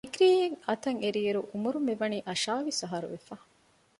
[0.07, 3.35] ޑިގްރީއެއް އަތަށްއެރި އިރު އުމުރުން މިވަނީ އަށާވީސް އަހަރު ވެފަ